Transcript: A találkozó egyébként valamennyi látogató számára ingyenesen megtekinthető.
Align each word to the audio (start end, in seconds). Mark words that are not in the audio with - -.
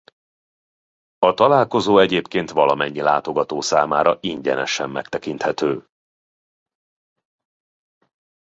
A 1.19 1.33
találkozó 1.33 1.97
egyébként 1.99 2.51
valamennyi 2.51 3.01
látogató 3.01 3.61
számára 3.61 4.17
ingyenesen 4.21 4.89
megtekinthető. 4.89 5.87